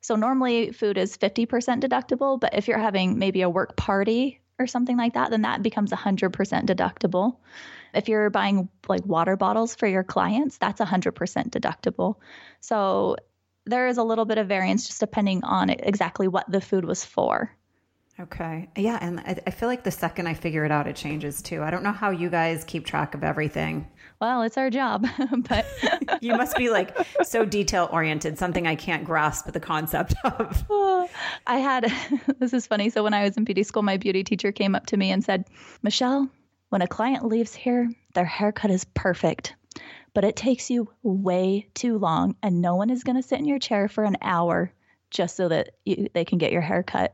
[0.00, 1.46] so normally food is 50%
[1.80, 5.62] deductible but if you're having maybe a work party or something like that then that
[5.62, 7.36] becomes 100% deductible
[7.94, 11.12] if you're buying like water bottles for your clients that's 100%
[11.50, 12.16] deductible
[12.60, 13.16] so
[13.66, 17.04] there is a little bit of variance just depending on exactly what the food was
[17.04, 17.50] for.
[18.20, 18.68] Okay.
[18.76, 18.98] Yeah.
[19.00, 21.62] And I, I, feel like the second I figure it out, it changes too.
[21.62, 23.88] I don't know how you guys keep track of everything.
[24.24, 25.06] Well, it's our job,
[25.50, 25.66] but
[26.22, 30.64] you must be like so detail oriented, something I can't grasp the concept of.
[31.46, 31.92] I had,
[32.38, 32.88] this is funny.
[32.88, 35.22] So when I was in beauty school, my beauty teacher came up to me and
[35.22, 35.44] said,
[35.82, 36.26] Michelle,
[36.70, 39.54] when a client leaves here, their haircut is perfect
[40.14, 43.46] but it takes you way too long, and no one is going to sit in
[43.46, 44.72] your chair for an hour
[45.10, 47.12] just so that you, they can get your hair cut.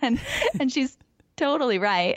[0.00, 0.20] and
[0.60, 0.96] and she's
[1.36, 2.16] totally right.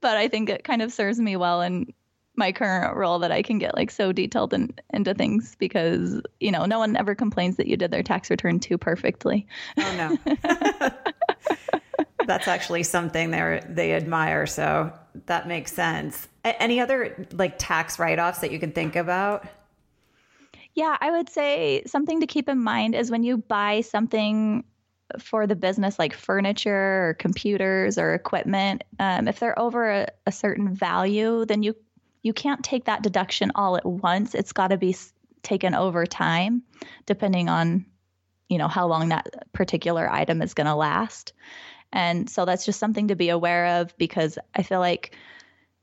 [0.00, 1.92] but I think it kind of serves me well in
[2.36, 6.50] my current role that I can get like so detailed in, into things because you
[6.50, 9.46] know no one ever complains that you did their tax return too perfectly.
[9.78, 10.90] Oh no.
[12.26, 14.46] That's actually something they they admire.
[14.46, 14.92] So
[15.26, 16.28] that makes sense.
[16.44, 19.46] A- any other like tax write offs that you can think about?
[20.74, 24.64] Yeah, I would say something to keep in mind is when you buy something
[25.18, 30.32] for the business, like furniture or computers or equipment, um, if they're over a, a
[30.32, 31.74] certain value, then you
[32.26, 34.34] you can't take that deduction all at once.
[34.34, 34.96] It's got to be
[35.42, 36.64] taken over time,
[37.06, 37.86] depending on
[38.48, 41.32] you know how long that particular item is going to last.
[41.92, 45.16] And so that's just something to be aware of because I feel like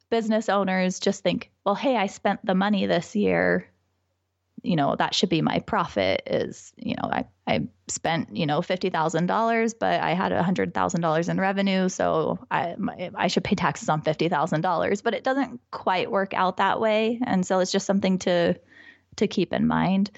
[0.10, 3.69] business owners just think, well, hey, I spent the money this year.
[4.63, 8.62] You know, that should be my profit is, you know, I, I spent, you know,
[8.62, 11.89] $50,000, but I had $100,000 in revenue.
[11.89, 16.58] So I, my, I should pay taxes on $50,000, but it doesn't quite work out
[16.58, 17.19] that way.
[17.26, 18.58] And so it's just something to,
[19.17, 20.12] to keep in mind.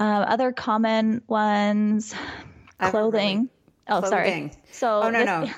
[0.00, 2.14] Uh, other common ones,
[2.80, 3.50] clothing.
[3.88, 4.50] Oh, clothing.
[4.50, 4.62] sorry.
[4.70, 5.50] So Oh no, no.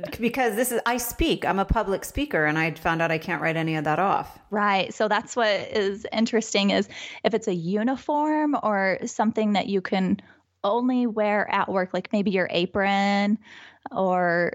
[0.20, 1.44] because this is I speak.
[1.44, 4.38] I'm a public speaker and I found out I can't write any of that off.
[4.50, 4.92] Right.
[4.92, 6.88] So that's what is interesting is
[7.24, 10.20] if it's a uniform or something that you can
[10.64, 13.38] only wear at work like maybe your apron
[13.90, 14.52] or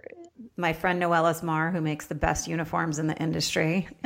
[0.57, 3.87] my friend Noelle Mar, who makes the best uniforms in the industry.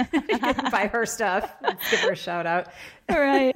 [0.71, 1.53] buy her stuff.
[1.62, 2.67] Let's give her a shout out.
[3.10, 3.55] right.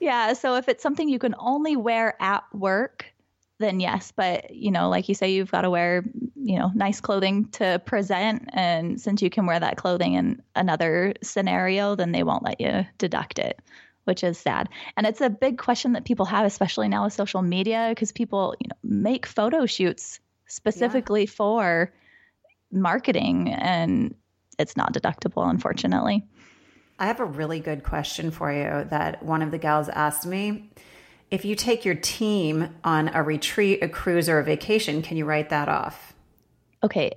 [0.00, 0.32] Yeah.
[0.32, 3.13] So if it's something you can only wear at work,
[3.58, 4.12] then yes.
[4.14, 7.80] But, you know, like you say, you've got to wear, you know, nice clothing to
[7.84, 8.48] present.
[8.52, 12.86] And since you can wear that clothing in another scenario, then they won't let you
[12.98, 13.60] deduct it,
[14.04, 14.68] which is sad.
[14.96, 18.56] And it's a big question that people have, especially now with social media, because people,
[18.60, 21.30] you know, make photo shoots specifically yeah.
[21.30, 21.92] for
[22.70, 24.14] marketing and
[24.58, 26.26] it's not deductible, unfortunately.
[26.98, 30.70] I have a really good question for you that one of the gals asked me
[31.30, 35.24] if you take your team on a retreat, a cruise, or a vacation, can you
[35.24, 36.14] write that off?
[36.82, 37.12] Okay.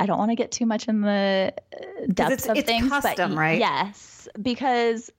[0.00, 2.88] I don't want to get too much in the uh, depths it's, of it's things,
[2.88, 3.58] custom, but right?
[3.58, 5.10] yes, because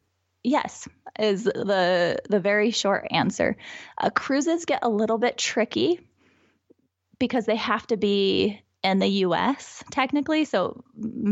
[0.43, 0.87] yes
[1.19, 3.57] is the the very short answer.
[3.97, 5.99] Uh, cruises get a little bit tricky
[7.19, 9.83] because they have to be in the U.S.
[9.91, 10.81] technically, so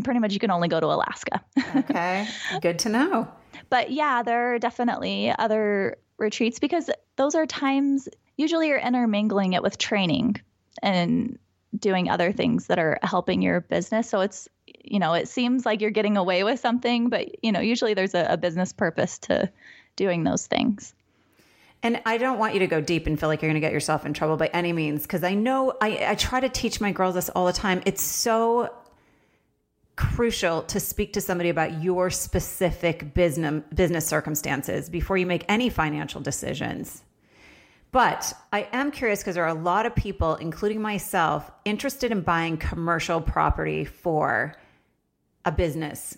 [0.03, 1.41] pretty much you can only go to Alaska.
[1.75, 2.27] okay,
[2.61, 3.29] good to know.
[3.69, 9.63] But yeah, there are definitely other retreats because those are times usually you're intermingling it
[9.63, 10.35] with training
[10.81, 11.39] and
[11.77, 14.09] doing other things that are helping your business.
[14.09, 14.47] So it's,
[14.83, 18.13] you know, it seems like you're getting away with something, but, you know, usually there's
[18.13, 19.51] a, a business purpose to
[19.95, 20.93] doing those things.
[21.83, 23.73] And I don't want you to go deep and feel like you're going to get
[23.73, 26.91] yourself in trouble by any means, because I know I, I try to teach my
[26.91, 27.83] girls this all the time.
[27.85, 28.73] It's so
[29.97, 35.69] crucial to speak to somebody about your specific business business circumstances before you make any
[35.69, 37.03] financial decisions.
[37.91, 42.21] But I am curious because there are a lot of people, including myself, interested in
[42.21, 44.55] buying commercial property for
[45.45, 46.17] a business.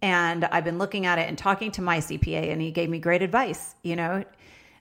[0.00, 2.98] And I've been looking at it and talking to my CPA, and he gave me
[2.98, 3.74] great advice.
[3.82, 4.24] You know,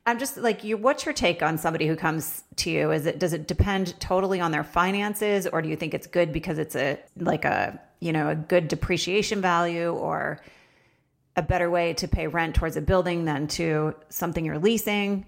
[0.08, 0.78] I'm just like, you.
[0.78, 2.92] What's your take on somebody who comes to you?
[2.92, 6.32] Is it does it depend totally on their finances, or do you think it's good
[6.32, 10.40] because it's a like a you know a good depreciation value, or
[11.36, 15.26] a better way to pay rent towards a building than to something you're leasing?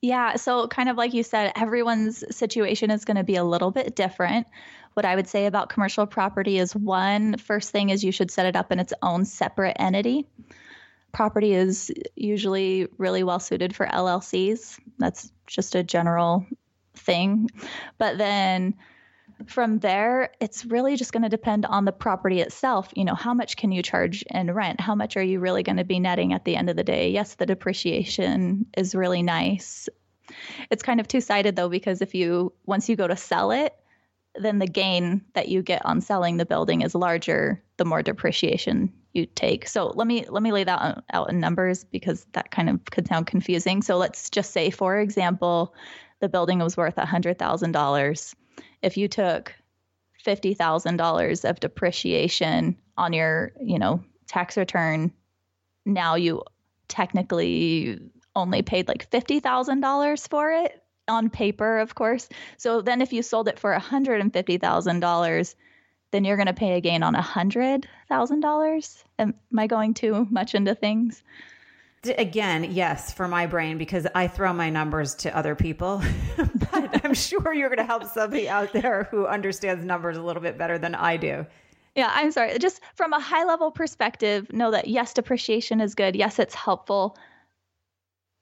[0.00, 0.36] Yeah.
[0.36, 3.96] So, kind of like you said, everyone's situation is going to be a little bit
[3.96, 4.46] different.
[4.94, 8.46] What I would say about commercial property is one, first thing is you should set
[8.46, 10.28] it up in its own separate entity.
[11.12, 14.78] Property is usually really well suited for LLCs.
[14.98, 16.46] That's just a general
[16.94, 17.48] thing.
[17.98, 18.74] But then
[19.46, 22.90] from there, it's really just going to depend on the property itself.
[22.94, 24.80] You know, how much can you charge in rent?
[24.80, 27.10] How much are you really going to be netting at the end of the day?
[27.10, 29.88] Yes, the depreciation is really nice.
[30.70, 33.74] It's kind of two sided though, because if you, once you go to sell it,
[34.36, 38.92] then the gain that you get on selling the building is larger the more depreciation
[39.12, 39.66] you take.
[39.66, 43.08] So let me let me lay that out in numbers because that kind of could
[43.08, 43.82] sound confusing.
[43.82, 45.74] So let's just say for example,
[46.20, 48.34] the building was worth $100,000
[48.82, 49.54] if you took
[50.26, 55.12] $50,000 of depreciation on your, you know, tax return,
[55.86, 56.42] now you
[56.88, 57.98] technically
[58.36, 62.28] only paid like $50,000 for it on paper, of course.
[62.58, 65.54] So then if you sold it for $150,000,
[66.10, 69.04] then you're going to pay a gain on $100,000.
[69.18, 71.22] Am I going too much into things?
[72.16, 76.02] Again, yes, for my brain, because I throw my numbers to other people.
[76.72, 80.42] but I'm sure you're going to help somebody out there who understands numbers a little
[80.42, 81.46] bit better than I do.
[81.94, 82.58] Yeah, I'm sorry.
[82.58, 86.16] Just from a high level perspective, know that yes, depreciation is good.
[86.16, 87.18] Yes, it's helpful.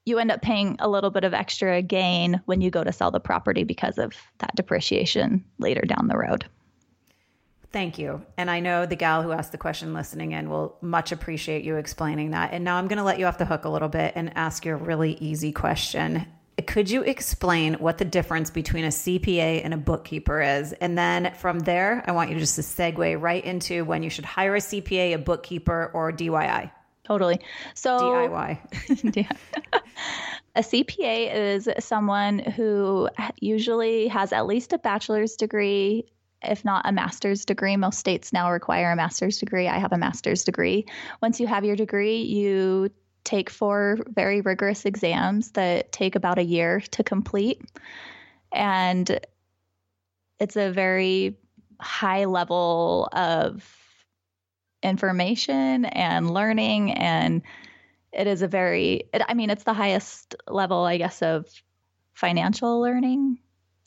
[0.05, 3.11] You end up paying a little bit of extra gain when you go to sell
[3.11, 6.45] the property because of that depreciation later down the road.
[7.71, 8.25] Thank you.
[8.35, 11.75] And I know the gal who asked the question listening in will much appreciate you
[11.75, 12.51] explaining that.
[12.51, 14.65] And now I'm going to let you off the hook a little bit and ask
[14.65, 16.25] you a really easy question.
[16.65, 20.73] Could you explain what the difference between a CPA and a bookkeeper is?
[20.73, 24.25] And then from there, I want you just to segue right into when you should
[24.25, 26.71] hire a CPA, a bookkeeper, or a DIY.
[27.03, 27.39] Totally.
[27.75, 29.27] So DIY.
[30.55, 36.05] a CPA is someone who usually has at least a bachelor's degree
[36.41, 37.75] if not a master's degree.
[37.75, 39.67] Most states now require a master's degree.
[39.67, 40.85] I have a master's degree.
[41.21, 42.89] Once you have your degree, you
[43.23, 47.61] take four very rigorous exams that take about a year to complete.
[48.51, 49.19] And
[50.39, 51.37] it's a very
[51.79, 53.75] high level of
[54.81, 57.41] information and learning and
[58.13, 61.45] it is a very it, i mean it's the highest level i guess of
[62.13, 63.37] financial learning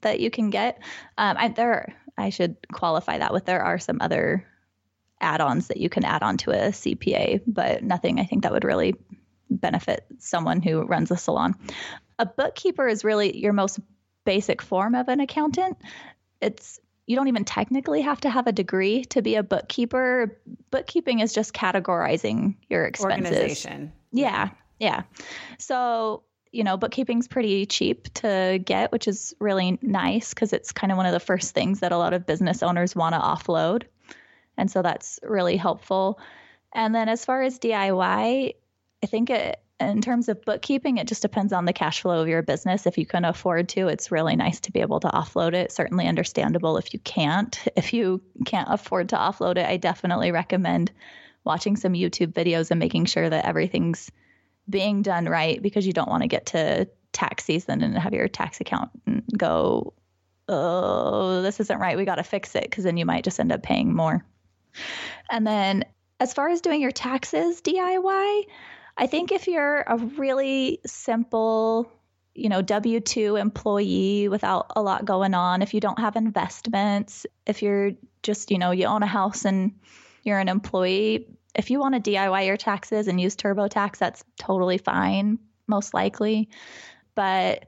[0.03, 0.83] that you can get
[1.17, 4.47] um, I, there I should qualify that with there are some other
[5.21, 8.65] add-ons that you can add on to a CPA, but nothing I think that would
[8.65, 8.95] really
[9.51, 11.55] benefit someone who runs a salon.
[12.19, 13.81] A bookkeeper is really your most
[14.25, 15.79] basic form of an accountant.
[16.41, 20.41] It's you don't even technically have to have a degree to be a bookkeeper.
[20.71, 23.33] Bookkeeping is just categorizing your expenses.
[23.33, 23.93] Organization.
[24.13, 24.51] Yeah.
[24.79, 25.03] Yeah.
[25.59, 30.93] So you know, bookkeeping's pretty cheap to get, which is really nice because it's kind
[30.93, 33.85] of one of the first things that a lot of business owners want to offload.
[34.59, 36.21] And so that's really helpful.
[36.75, 38.55] And then as far as DIY,
[39.03, 42.29] I think it, in terms of bookkeeping, it just depends on the cash flow of
[42.29, 42.87] your business.
[42.87, 45.73] If you can afford to, it's really nice to be able to offload it.
[45.73, 47.59] Certainly understandable if you can't.
[47.77, 50.93] If you can't afford to offload it, I definitely recommend
[51.45, 54.13] watching some YouTube videos and making sure that everything's
[54.69, 58.29] being done right because you don't want to get to tax season and have your
[58.29, 58.91] tax account
[59.37, 59.93] go,
[60.49, 61.97] oh, this isn't right.
[61.97, 64.25] We got to fix it because then you might just end up paying more.
[65.31, 65.85] And then
[66.21, 68.43] as far as doing your taxes DIY,
[68.97, 71.91] I think if you're a really simple,
[72.35, 77.27] you know, W 2 employee without a lot going on, if you don't have investments,
[77.47, 79.73] if you're just, you know, you own a house and
[80.23, 84.79] you're an employee, if you want to DIY your taxes and use TurboTax, that's totally
[84.79, 86.49] fine, most likely.
[87.15, 87.67] But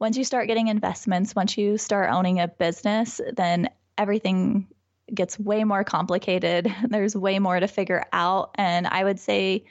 [0.00, 4.66] once you start getting investments, once you start owning a business, then everything
[5.14, 6.74] gets way more complicated.
[6.88, 8.50] There's way more to figure out.
[8.56, 9.64] And I would say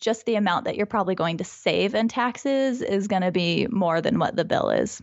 [0.00, 3.66] just the amount that you're probably going to save in taxes is going to be
[3.68, 5.02] more than what the bill is.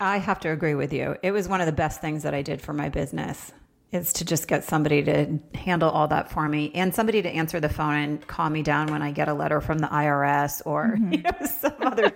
[0.00, 1.16] I have to agree with you.
[1.22, 3.52] It was one of the best things that I did for my business
[3.94, 7.60] is to just get somebody to handle all that for me and somebody to answer
[7.60, 10.96] the phone and calm me down when I get a letter from the IRS or
[10.98, 11.12] mm-hmm.
[11.12, 12.10] you know some other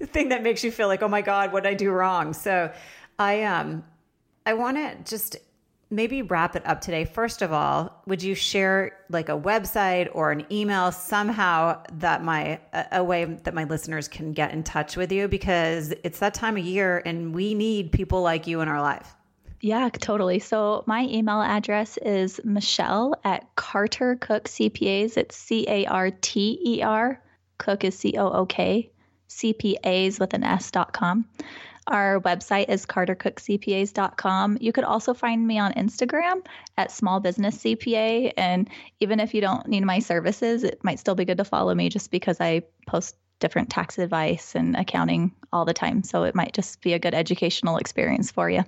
[0.00, 2.72] thing that makes you feel like oh my god what did I do wrong so
[3.18, 3.84] I um
[4.46, 5.36] I want to just
[5.90, 7.04] maybe wrap it up today.
[7.04, 12.60] First of all, would you share like a website or an email somehow that my
[12.92, 16.56] a way that my listeners can get in touch with you because it's that time
[16.56, 19.14] of year and we need people like you in our life.
[19.60, 20.38] Yeah, totally.
[20.38, 25.16] So my email address is Michelle at Carter Cook CPAs.
[25.16, 27.20] It's C A R T E R.
[27.58, 28.90] Cook is C O O K.
[29.28, 31.26] CPAs with an S dot com.
[31.88, 34.58] Our website is cartercookcpas.com.
[34.60, 36.44] You could also find me on Instagram
[36.76, 38.34] at small business CPA.
[38.36, 38.68] And
[39.00, 41.88] even if you don't need my services, it might still be good to follow me
[41.88, 46.02] just because I post different tax advice and accounting all the time.
[46.02, 48.64] So it might just be a good educational experience for you.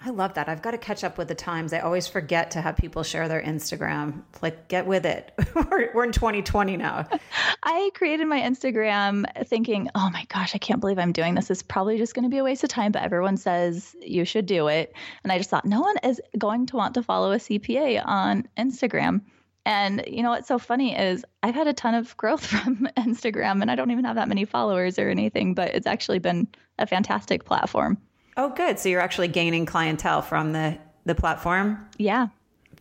[0.00, 0.48] I love that.
[0.48, 1.72] I've got to catch up with the times.
[1.72, 4.22] I always forget to have people share their Instagram.
[4.40, 5.32] Like, get with it.
[5.54, 7.04] we're, in 2020 now.
[7.64, 11.50] I created my Instagram thinking, oh my gosh, I can't believe I'm doing this.
[11.50, 14.46] It's probably just going to be a waste of time, but everyone says you should
[14.46, 14.94] do it.
[15.24, 18.46] And I just thought, no one is going to want to follow a CPA on
[18.56, 19.22] Instagram.
[19.66, 23.62] And you know what's so funny is I've had a ton of growth from Instagram
[23.62, 26.46] and I don't even have that many followers or anything, but it's actually been
[26.78, 27.98] a fantastic platform.
[28.38, 28.78] Oh, good.
[28.78, 31.88] So you're actually gaining clientele from the the platform.
[31.96, 32.28] Yeah.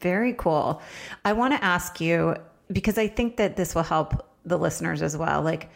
[0.01, 0.81] Very cool.
[1.25, 2.35] I want to ask you
[2.71, 5.41] because I think that this will help the listeners as well.
[5.41, 5.69] Like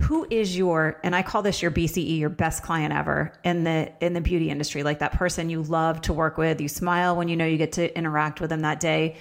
[0.00, 3.92] who is your and I call this your BCE, your best client ever in the
[4.00, 7.28] in the beauty industry, like that person you love to work with, you smile when
[7.28, 9.16] you know you get to interact with them that day.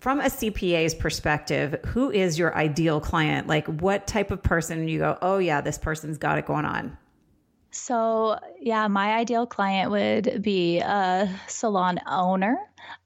[0.00, 3.46] From a CPA's perspective, who is your ideal client?
[3.46, 6.96] Like what type of person you go, "Oh yeah, this person's got it going on."
[7.72, 12.58] So, yeah, my ideal client would be a salon owner.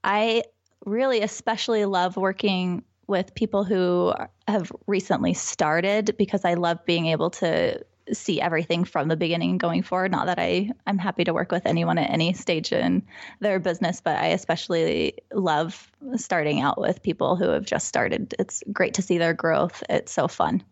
[0.03, 0.43] I
[0.85, 4.13] really especially love working with people who
[4.49, 9.83] have recently started because I love being able to see everything from the beginning going
[9.83, 10.11] forward.
[10.11, 13.05] Not that I, I'm happy to work with anyone at any stage in
[13.41, 18.35] their business, but I especially love starting out with people who have just started.
[18.39, 19.83] It's great to see their growth.
[19.89, 20.63] It's so fun.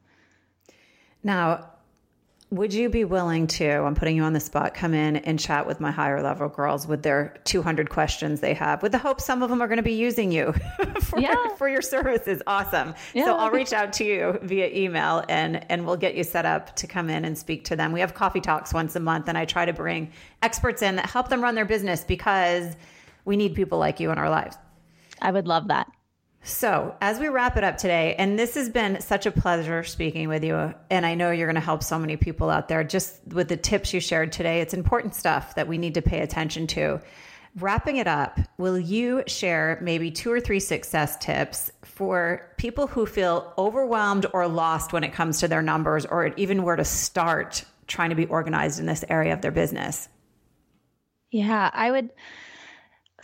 [1.22, 1.70] Now,
[2.50, 5.66] would you be willing to, I'm putting you on the spot, come in and chat
[5.66, 9.42] with my higher level girls with their 200 questions they have with the hope some
[9.42, 10.52] of them are going to be using you
[11.00, 11.48] for, yeah.
[11.56, 12.42] for your services?
[12.46, 12.94] Awesome.
[13.12, 13.24] Yeah.
[13.24, 16.76] So I'll reach out to you via email and, and we'll get you set up
[16.76, 17.92] to come in and speak to them.
[17.92, 21.06] We have coffee talks once a month and I try to bring experts in that
[21.06, 22.76] help them run their business because
[23.24, 24.56] we need people like you in our lives.
[25.20, 25.90] I would love that.
[26.46, 30.28] So, as we wrap it up today, and this has been such a pleasure speaking
[30.28, 33.18] with you, and I know you're going to help so many people out there just
[33.28, 34.60] with the tips you shared today.
[34.60, 37.00] It's important stuff that we need to pay attention to.
[37.56, 43.06] Wrapping it up, will you share maybe two or three success tips for people who
[43.06, 47.64] feel overwhelmed or lost when it comes to their numbers or even where to start
[47.86, 50.10] trying to be organized in this area of their business?
[51.30, 52.10] Yeah, I would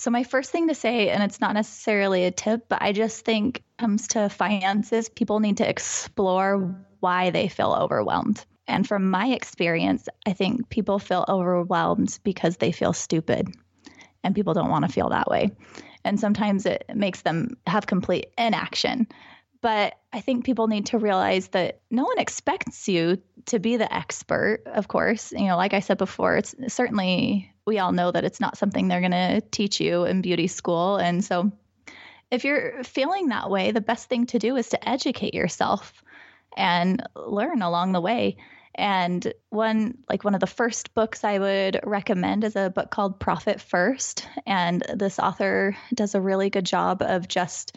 [0.01, 3.22] so, my first thing to say, and it's not necessarily a tip, but I just
[3.22, 8.42] think comes to finances, people need to explore why they feel overwhelmed.
[8.66, 13.48] And from my experience, I think people feel overwhelmed because they feel stupid,
[14.24, 15.51] and people don't want to feel that way.
[16.03, 19.07] And sometimes it makes them have complete inaction.
[19.61, 23.94] But I think people need to realize that no one expects you to be the
[23.94, 25.30] expert, of course.
[25.32, 28.88] You know, like I said before, it's certainly we all know that it's not something
[28.88, 30.96] they're going to teach you in beauty school.
[30.96, 31.52] And so
[32.30, 36.02] if you're feeling that way, the best thing to do is to educate yourself
[36.56, 38.36] and learn along the way.
[38.74, 43.18] And one like one of the first books I would recommend is a book called
[43.18, 44.26] Profit First.
[44.46, 47.76] And this author does a really good job of just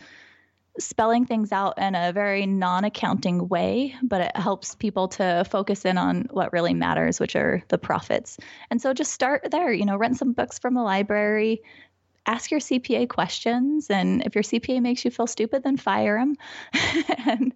[0.79, 5.85] spelling things out in a very non accounting way, but it helps people to focus
[5.85, 8.37] in on what really matters, which are the profits.
[8.69, 11.61] And so just start there, you know, rent some books from the library,
[12.25, 13.89] ask your CPA questions.
[13.89, 16.35] And if your CPA makes you feel stupid, then fire them
[17.25, 17.53] and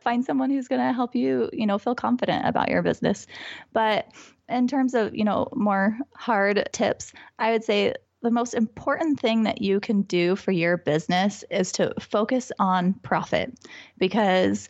[0.00, 3.26] find someone who's going to help you, you know, feel confident about your business.
[3.72, 4.12] But
[4.48, 9.42] in terms of, you know, more hard tips, I would say the most important thing
[9.42, 13.52] that you can do for your business is to focus on profit
[13.98, 14.68] because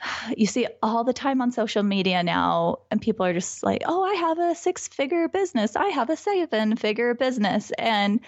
[0.36, 4.02] you see all the time on social media now and people are just like oh
[4.02, 5.76] i have a six figure business.
[5.76, 7.72] I have a seven figure business.
[7.76, 8.20] And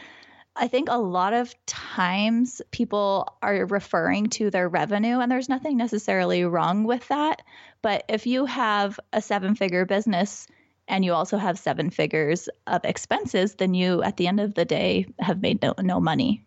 [0.57, 5.77] i think a lot of times people are referring to their revenue and there's nothing
[5.77, 7.43] necessarily wrong with that.
[7.83, 10.49] But if you have a seven figure business
[10.91, 14.65] and you also have seven figures of expenses, then you at the end of the
[14.65, 16.45] day have made no, no money.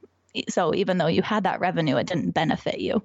[0.49, 3.03] So even though you had that revenue, it didn't benefit you.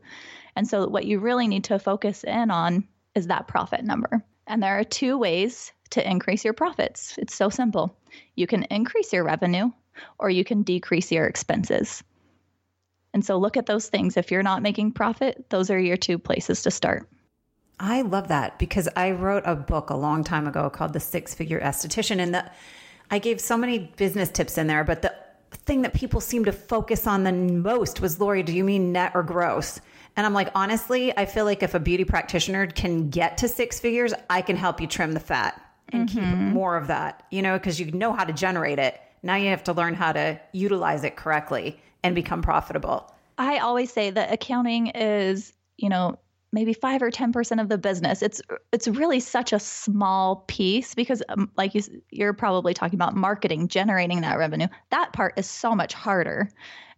[0.57, 4.25] And so what you really need to focus in on is that profit number.
[4.49, 7.17] And there are two ways to increase your profits.
[7.19, 7.97] It's so simple.
[8.35, 9.71] You can increase your revenue
[10.19, 12.03] or you can decrease your expenses.
[13.15, 14.17] And so look at those things.
[14.17, 17.09] If you're not making profit, those are your two places to start.
[17.81, 21.35] I love that because I wrote a book a long time ago called The Six
[21.35, 22.19] Figure Esthetician.
[22.19, 22.51] And the,
[23.11, 25.15] I gave so many business tips in there, but the
[25.53, 29.13] thing that people seem to focus on the most was Lori, do you mean net
[29.15, 29.81] or gross?
[30.17, 33.79] And I'm like, honestly, I feel like if a beauty practitioner can get to six
[33.79, 35.61] figures, I can help you trim the fat
[35.91, 36.19] and mm-hmm.
[36.19, 39.01] keep more of that, you know, because you know how to generate it.
[39.23, 43.15] Now you have to learn how to utilize it correctly and become profitable.
[43.37, 46.19] I always say that accounting is, you know,
[46.53, 48.23] maybe 5 or 10% of the business.
[48.23, 48.41] It's
[48.73, 53.69] it's really such a small piece because um, like you you're probably talking about marketing,
[53.69, 54.69] generating that revenue.
[54.91, 56.51] That part is so much harder.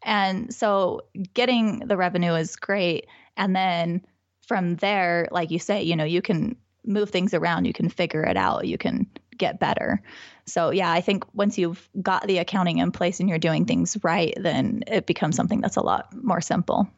[0.02, 1.02] And so
[1.34, 4.04] getting the revenue is great and then
[4.46, 8.22] from there like you say, you know, you can move things around, you can figure
[8.22, 10.02] it out, you can get better.
[10.46, 13.96] So yeah, I think once you've got the accounting in place and you're doing things
[14.02, 16.88] right, then it becomes something that's a lot more simple.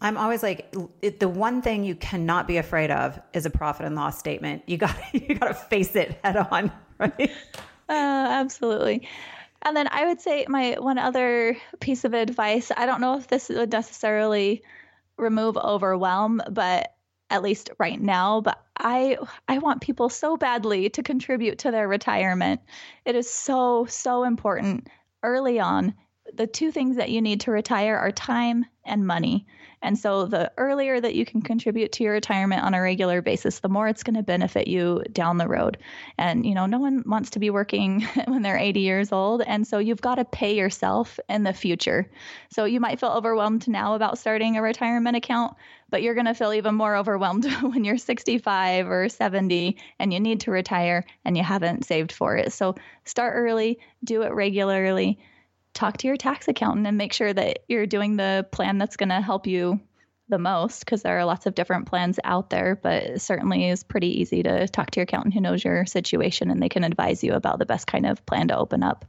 [0.00, 3.86] I'm always like it, the one thing you cannot be afraid of is a profit
[3.86, 4.62] and loss statement.
[4.66, 7.30] You got you got to face it head on, right?
[7.88, 9.08] Uh, absolutely.
[9.62, 12.70] And then I would say my one other piece of advice.
[12.76, 14.62] I don't know if this would necessarily
[15.16, 16.94] remove overwhelm, but
[17.30, 19.18] at least right now, but I
[19.48, 22.60] I want people so badly to contribute to their retirement.
[23.04, 24.88] It is so so important
[25.22, 25.94] early on.
[26.32, 29.46] The two things that you need to retire are time and money.
[29.82, 33.60] And so the earlier that you can contribute to your retirement on a regular basis,
[33.60, 35.78] the more it's going to benefit you down the road.
[36.16, 39.42] And, you know, no one wants to be working when they're 80 years old.
[39.42, 42.10] And so you've got to pay yourself in the future.
[42.50, 45.54] So you might feel overwhelmed now about starting a retirement account,
[45.90, 50.20] but you're going to feel even more overwhelmed when you're 65 or 70 and you
[50.20, 52.52] need to retire and you haven't saved for it.
[52.52, 52.74] So
[53.04, 55.18] start early, do it regularly
[55.78, 59.10] talk to your tax accountant and make sure that you're doing the plan that's going
[59.10, 59.80] to help you
[60.28, 63.84] the most because there are lots of different plans out there, but it certainly is
[63.84, 67.22] pretty easy to talk to your accountant who knows your situation and they can advise
[67.22, 69.04] you about the best kind of plan to open up.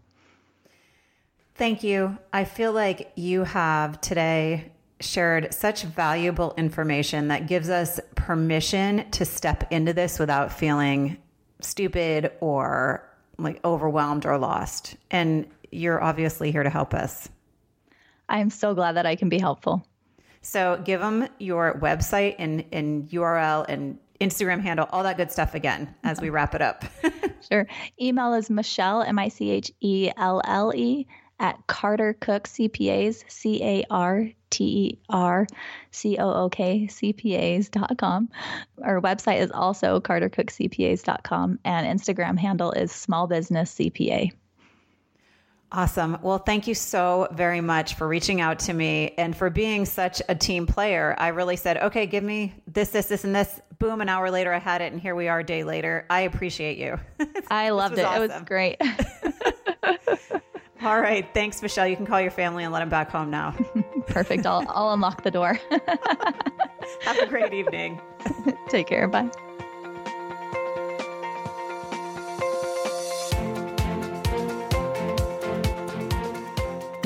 [1.55, 2.17] Thank you.
[2.31, 9.25] I feel like you have today shared such valuable information that gives us permission to
[9.25, 11.17] step into this without feeling
[11.61, 14.95] stupid or like overwhelmed or lost.
[15.09, 17.29] And you're obviously here to help us.
[18.27, 19.85] I'm so glad that I can be helpful.
[20.41, 25.55] So give them your website and, and URL and Instagram handle, all that good stuff
[25.55, 26.85] again as we wrap it up.
[27.51, 27.67] sure.
[28.01, 31.07] Email is Michelle, M I C H E L L E,
[31.39, 35.47] at Carter Cook CPAs, C A R T E R
[35.91, 38.29] C O O K CPAs.com.
[38.83, 44.31] Our website is also CarterCookCPAs.com, and Instagram handle is Small Business CPA.
[45.71, 46.17] Awesome.
[46.23, 50.19] Well, thank you so very much for reaching out to me and for being such
[50.27, 51.13] a team player.
[51.17, 53.61] I really said, okay, give me this, this, this, and this.
[53.77, 56.05] Boom, an hour later, I had it, and here we are a day later.
[56.09, 56.99] I appreciate you.
[57.51, 58.03] I loved it.
[58.03, 58.23] Awesome.
[58.23, 58.77] It was great.
[60.81, 61.27] All right.
[61.33, 61.87] Thanks, Michelle.
[61.87, 63.55] You can call your family and let them back home now.
[64.07, 64.45] Perfect.
[64.45, 65.59] I'll, I'll unlock the door.
[67.03, 68.01] Have a great evening.
[68.69, 69.07] Take care.
[69.07, 69.29] Bye.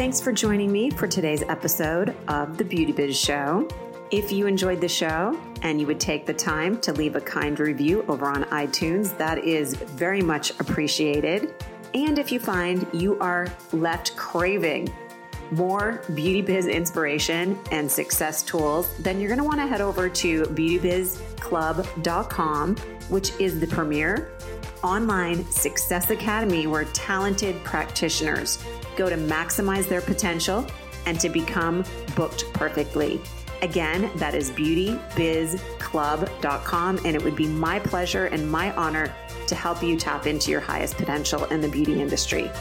[0.04, 3.70] Thanks for joining me for today's episode of The Beauty Biz Show.
[4.12, 7.58] If you enjoyed the show and you would take the time to leave a kind
[7.58, 11.54] review over on iTunes, that is very much appreciated.
[11.93, 14.93] And if you find you are left craving
[15.51, 20.10] more beauty biz inspiration and success tools, then you're going to want to head over
[20.10, 22.76] to beautybizclub.com,
[23.08, 24.34] which is the premier
[24.84, 28.62] online success academy where talented practitioners
[28.95, 30.67] go to maximize their potential
[31.05, 31.83] and to become
[32.15, 33.21] booked perfectly.
[33.61, 39.15] Again, that is beautybizclub.com, and it would be my pleasure and my honor
[39.47, 42.51] to help you tap into your highest potential in the beauty industry.